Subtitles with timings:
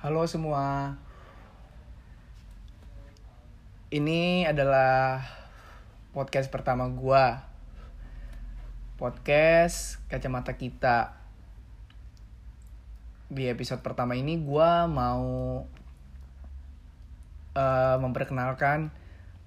[0.00, 0.96] Halo semua.
[3.92, 5.20] Ini adalah
[6.16, 7.44] podcast pertama gua.
[8.96, 11.20] Podcast Kacamata Kita.
[13.28, 15.68] Di episode pertama ini gua mau
[17.52, 18.88] uh, memperkenalkan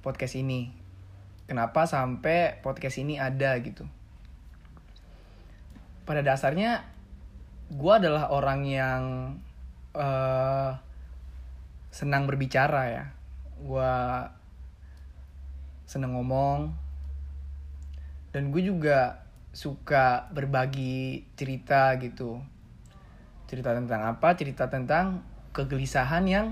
[0.00, 0.72] podcast ini.
[1.44, 3.84] Kenapa sampai podcast ini ada gitu?
[6.08, 6.88] Pada dasarnya
[7.68, 9.02] gua adalah orang yang
[9.98, 10.78] uh,
[11.90, 13.04] senang berbicara ya.
[13.58, 13.94] Gue
[15.84, 16.70] seneng ngomong.
[18.30, 22.38] Dan gue juga suka berbagi cerita gitu.
[23.50, 24.38] Cerita tentang apa?
[24.38, 26.46] Cerita tentang kegelisahan yang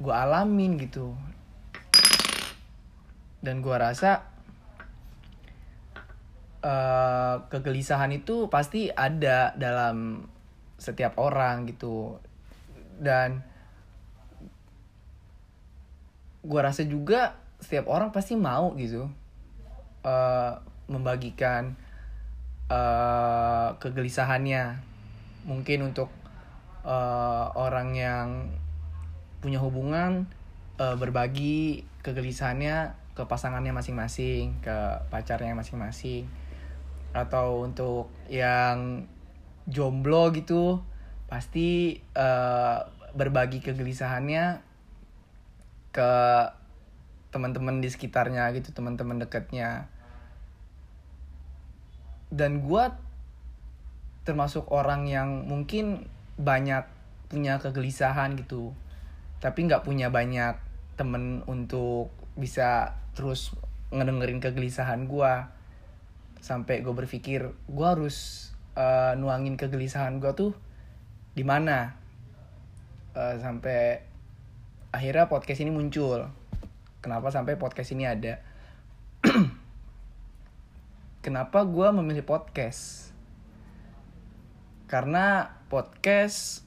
[0.00, 1.12] gue alamin gitu.
[3.44, 4.24] Dan gue rasa
[6.64, 10.26] uh, kegelisahan itu pasti ada dalam
[10.76, 12.20] setiap orang gitu
[13.00, 13.44] dan
[16.46, 19.10] gue rasa juga setiap orang pasti mau gitu
[20.06, 20.52] uh,
[20.86, 21.74] membagikan
[22.70, 24.78] uh, kegelisahannya.
[25.46, 26.10] Mungkin untuk
[26.86, 28.28] uh, orang yang
[29.42, 30.26] punya hubungan
[30.78, 34.76] uh, berbagi kegelisahannya ke pasangannya masing-masing ke
[35.10, 36.30] pacarnya masing-masing.
[37.16, 39.08] Atau untuk yang
[39.66, 40.84] jomblo gitu
[41.26, 44.62] pasti uh, berbagi kegelisahannya
[45.90, 46.12] ke
[47.34, 49.90] teman-teman di sekitarnya gitu teman-teman dekatnya.
[52.30, 52.84] Dan gue
[54.26, 56.84] termasuk orang yang mungkin banyak
[57.30, 58.74] punya kegelisahan gitu
[59.38, 60.58] tapi nggak punya banyak
[60.98, 63.52] temen untuk bisa terus
[63.94, 65.32] ngedengerin kegelisahan gue
[66.42, 70.52] sampai gue berpikir gue harus uh, nuangin kegelisahan gue tuh
[71.36, 71.92] di mana?
[73.12, 74.00] Uh, sampai
[74.88, 76.24] akhirnya podcast ini muncul.
[77.04, 78.40] Kenapa sampai podcast ini ada?
[81.24, 83.12] Kenapa gue memilih podcast?
[84.88, 86.64] Karena podcast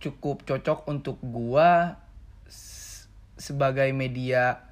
[0.00, 1.70] cukup cocok untuk gue
[3.36, 4.64] sebagai media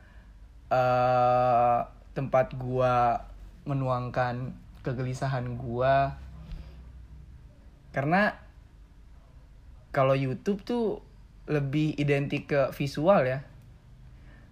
[0.73, 1.85] uh,
[2.17, 2.95] tempat gue
[3.69, 5.95] menuangkan kegelisahan gue
[7.97, 8.37] karena
[9.89, 11.01] kalau YouTube tuh
[11.49, 13.41] lebih identik ke visual ya.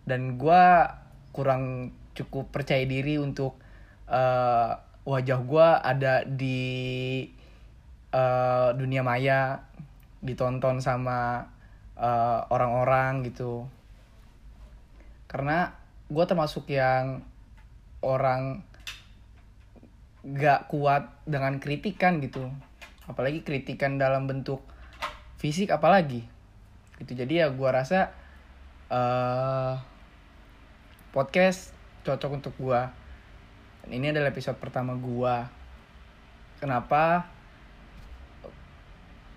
[0.08, 0.64] Dan gue
[1.36, 3.60] kurang cukup percaya diri untuk
[4.08, 6.64] uh, wajah gue ada di
[8.16, 9.60] uh, dunia maya
[10.24, 11.52] ditonton sama
[12.48, 13.68] orang-orang uh, gitu.
[15.28, 15.68] Karena
[16.08, 17.20] gue termasuk yang
[18.00, 18.64] orang
[20.24, 22.48] gak kuat dengan kritikan gitu
[23.04, 24.60] apalagi kritikan dalam bentuk
[25.40, 26.24] fisik apalagi.
[27.00, 27.12] Gitu.
[27.12, 28.14] Jadi ya gue rasa
[28.88, 29.76] uh,
[31.10, 32.80] podcast cocok untuk gue
[33.84, 35.34] dan ini adalah episode pertama gue
[36.60, 37.28] kenapa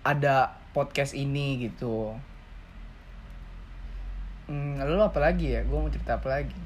[0.04, 2.16] ada podcast ini gitu.
[4.48, 5.60] Hmm, lalu apa lagi ya?
[5.66, 6.60] Gue mau cerita apa lagi?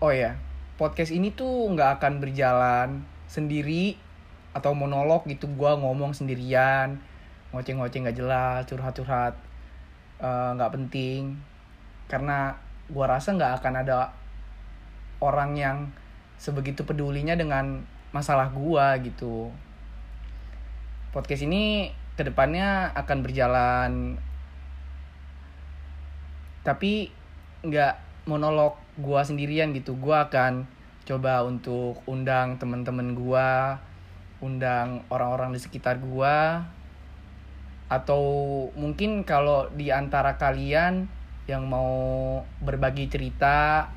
[0.00, 3.98] Oh ya podcast ini tuh nggak akan berjalan sendiri
[4.58, 6.98] atau monolog gitu gue ngomong sendirian
[7.54, 9.34] ngoceh-ngoceh nggak jelas curhat-curhat
[10.20, 11.38] eh, nggak uh, penting.
[12.10, 12.52] Karena
[12.90, 14.12] gue rasa nggak akan ada
[15.22, 15.78] orang yang
[16.36, 17.82] sebegitu pedulinya dengan
[18.12, 19.48] masalah gue gitu.
[21.14, 23.92] Podcast ini ke depannya akan berjalan
[26.66, 27.08] tapi
[27.64, 27.94] nggak
[28.28, 29.96] monolog gua sendirian gitu.
[29.96, 30.68] Gua akan
[31.08, 33.80] coba untuk undang teman-teman gua
[34.38, 36.66] undang orang-orang di sekitar gua
[37.88, 38.22] atau
[38.76, 41.08] mungkin kalau di antara kalian
[41.48, 43.88] yang mau berbagi cerita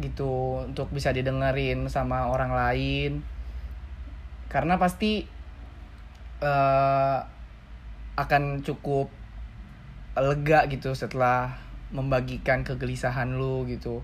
[0.00, 3.12] gitu untuk bisa didengerin sama orang lain.
[4.48, 5.28] Karena pasti
[6.40, 7.20] uh,
[8.16, 9.12] akan cukup
[10.16, 11.60] lega gitu setelah
[11.92, 14.00] membagikan kegelisahan lu gitu.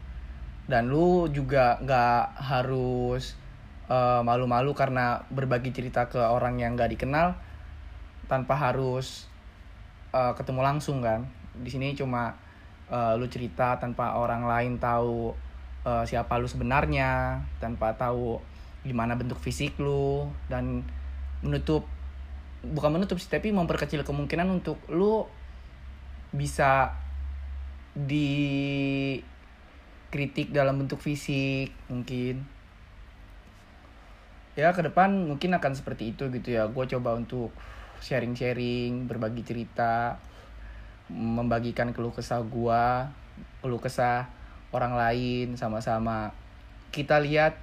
[0.69, 3.41] Dan lu juga nggak harus
[3.91, 7.37] eh, malu-malu karena berbagi cerita ke orang yang nggak dikenal
[8.25, 9.29] tanpa harus
[10.17, 11.29] uh, ketemu langsung kan.
[11.61, 12.33] Di sini cuma
[12.89, 15.37] uh, lu cerita tanpa orang lain tahu
[15.85, 18.41] uh, siapa lu sebenarnya tanpa tahu
[18.85, 20.85] gimana bentuk fisik lu dan
[21.41, 21.89] menutup
[22.65, 25.29] bukan menutup sih tapi memperkecil kemungkinan untuk lu
[26.33, 26.97] bisa
[27.95, 29.23] dikritik
[30.51, 32.45] dalam bentuk fisik mungkin
[34.55, 36.67] ya ke depan mungkin akan seperti itu gitu ya.
[36.71, 37.51] Gue coba untuk
[38.05, 40.21] sharing-sharing berbagi cerita
[41.09, 43.13] membagikan keluh kesah gua
[43.61, 44.29] keluh kesah
[44.73, 46.37] orang lain sama-sama.
[46.93, 47.57] Kita lihat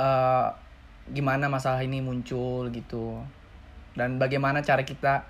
[0.00, 0.54] uh,
[1.10, 3.20] gimana masalah ini muncul gitu.
[3.92, 5.28] Dan bagaimana cara kita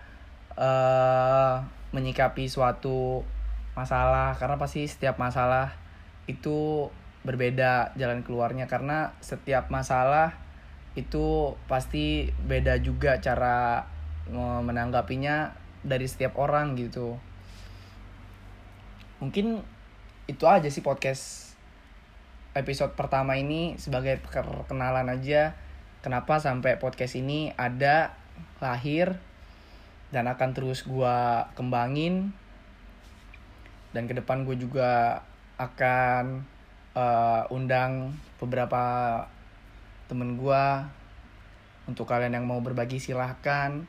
[0.54, 1.58] uh,
[1.90, 3.26] menyikapi suatu
[3.74, 4.38] masalah.
[4.38, 5.74] Karena pasti setiap masalah
[6.30, 6.86] itu
[7.22, 10.34] berbeda jalan keluarnya karena setiap masalah
[10.98, 13.86] itu pasti beda juga cara
[14.34, 17.16] menanggapinya dari setiap orang gitu.
[19.22, 19.62] Mungkin
[20.26, 21.54] itu aja sih podcast
[22.52, 25.56] episode pertama ini sebagai perkenalan aja
[26.04, 28.12] kenapa sampai podcast ini ada
[28.60, 29.16] lahir
[30.12, 31.16] dan akan terus gue
[31.56, 32.36] kembangin.
[33.92, 35.20] Dan ke depan gue juga
[35.60, 36.51] akan
[36.96, 38.82] uh, undang beberapa
[40.08, 40.64] temen gue
[41.88, 43.84] untuk kalian yang mau berbagi silahkan.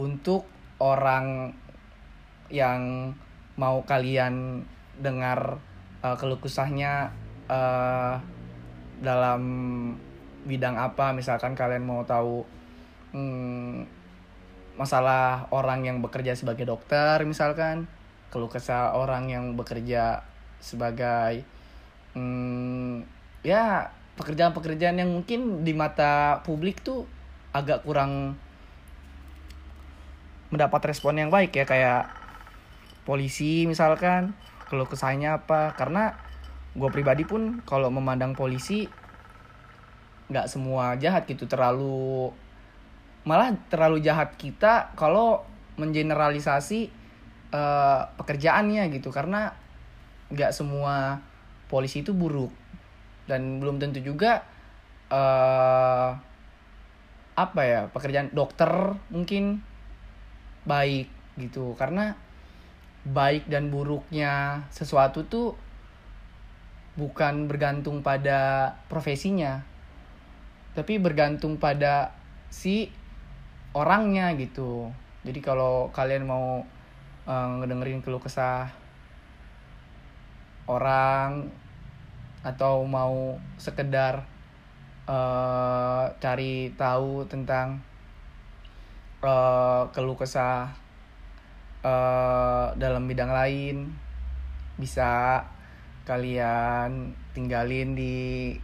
[0.00, 0.48] Untuk
[0.80, 1.52] orang
[2.48, 3.12] yang
[3.60, 4.64] mau kalian
[4.96, 5.60] dengar
[6.00, 8.14] uh, keluh uh,
[9.00, 9.42] dalam
[10.40, 12.48] bidang apa misalkan kalian mau tahu
[13.12, 13.84] hmm,
[14.80, 17.86] masalah orang yang bekerja sebagai dokter misalkan.
[18.30, 20.22] Keluh kesah orang yang bekerja
[20.62, 21.42] sebagai
[22.14, 23.06] hmm,
[23.46, 27.08] ya pekerjaan-pekerjaan yang mungkin di mata publik tuh
[27.56, 28.36] agak kurang
[30.50, 32.10] mendapat respon yang baik ya kayak
[33.06, 34.34] polisi misalkan
[34.70, 35.74] keluh kesahnya apa.
[35.74, 36.14] Karena
[36.76, 38.86] gue pribadi pun kalau memandang polisi
[40.30, 41.48] nggak semua jahat gitu.
[41.50, 42.30] Terlalu
[43.26, 45.42] malah terlalu jahat kita kalau
[45.80, 46.90] mengeneralisasi
[47.50, 49.10] uh, pekerjaannya gitu.
[49.10, 49.54] Karena
[50.30, 51.18] nggak semua
[51.70, 52.50] polisi itu buruk.
[53.30, 54.42] Dan belum tentu juga
[55.08, 56.10] uh,
[57.38, 59.62] apa ya pekerjaan dokter mungkin
[60.66, 61.06] baik
[61.38, 61.78] gitu.
[61.78, 62.18] Karena
[63.06, 65.54] baik dan buruknya sesuatu tuh
[66.98, 69.70] bukan bergantung pada profesinya
[70.74, 72.14] tapi bergantung pada
[72.50, 72.90] si
[73.74, 74.90] orangnya gitu.
[75.26, 76.62] Jadi kalau kalian mau
[77.26, 78.70] uh, ngedengerin keluh kesah
[80.70, 81.50] orang
[82.40, 84.24] atau mau sekedar
[85.04, 87.84] uh, cari tahu tentang
[89.20, 90.72] uh, keluh kesah
[91.84, 93.92] uh, dalam bidang lain.
[94.80, 95.44] Bisa
[96.08, 98.56] kalian tinggalin di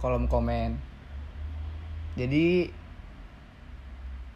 [0.00, 0.80] kolom komen.
[2.16, 2.72] Jadi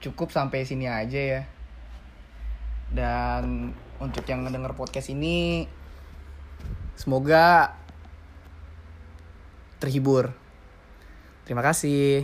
[0.04, 1.42] cukup sampai sini aja ya.
[2.92, 5.64] Dan untuk yang ngedenger podcast ini
[6.94, 7.74] semoga
[9.84, 10.32] terhibur.
[11.44, 12.22] Terima kasih